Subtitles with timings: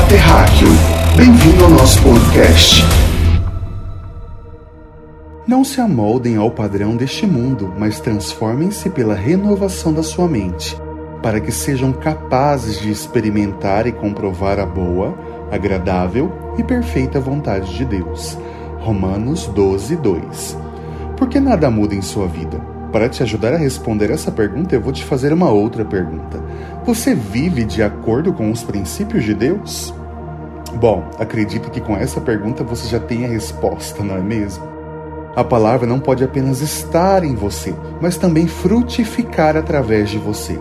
[0.00, 0.68] Olá, Terráqueo.
[1.14, 2.82] Bem-vindo ao nosso podcast.
[5.46, 10.74] Não se amoldem ao padrão deste mundo, mas transformem-se pela renovação da sua mente,
[11.22, 15.14] para que sejam capazes de experimentar e comprovar a boa,
[15.52, 18.38] agradável e perfeita vontade de Deus.
[18.78, 20.56] Romanos 12, 2.
[21.14, 22.58] Por que nada muda em sua vida?
[22.92, 26.42] Para te ajudar a responder essa pergunta, eu vou te fazer uma outra pergunta.
[26.84, 29.94] Você vive de acordo com os princípios de Deus?
[30.74, 34.68] Bom, acredito que com essa pergunta você já tem a resposta, não é mesmo?
[35.36, 40.58] A palavra não pode apenas estar em você, mas também frutificar através de você.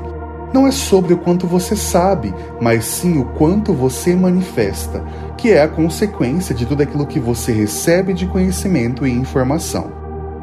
[0.54, 5.04] Não é sobre o quanto você sabe, mas sim o quanto você manifesta,
[5.36, 9.99] que é a consequência de tudo aquilo que você recebe de conhecimento e informação.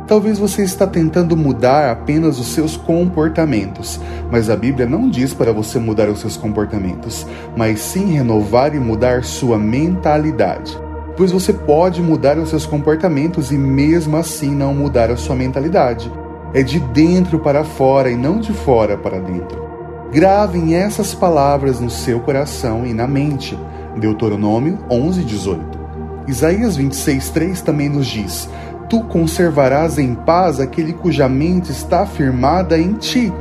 [0.07, 5.53] Talvez você está tentando mudar apenas os seus comportamentos, mas a Bíblia não diz para
[5.53, 10.79] você mudar os seus comportamentos, mas sim renovar e mudar sua mentalidade.
[11.17, 16.13] Pois você pode mudar os seus comportamentos e mesmo assim não mudar a sua mentalidade.
[16.55, 19.67] É de dentro para fora e não de fora para dentro.
[20.13, 23.59] Gravem essas palavras no seu coração e na mente.
[23.97, 25.87] Deuteronômio 11, 18.
[26.29, 28.49] Isaías 26, 3 também nos diz:
[28.89, 33.33] tu conservarás em paz aquele cuja mente está firmada em ti,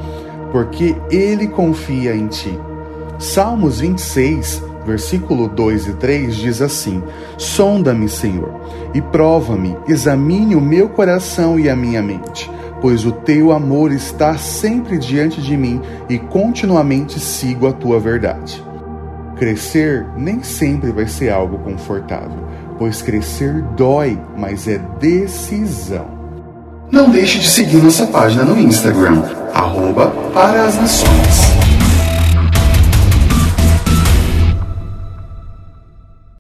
[0.51, 2.57] porque ele confia em ti.
[3.19, 7.01] Salmos 26, versículo 2 e 3 diz assim:
[7.37, 8.53] Sonda-me, Senhor,
[8.93, 14.37] e prova-me, examine o meu coração e a minha mente, pois o teu amor está
[14.37, 18.63] sempre diante de mim e continuamente sigo a tua verdade.
[19.37, 22.45] Crescer nem sempre vai ser algo confortável
[22.77, 26.05] pois crescer dói, mas é decisão.
[26.91, 29.23] Não deixe de seguir nossa página no Instagram,
[29.53, 31.64] arroba para as nações.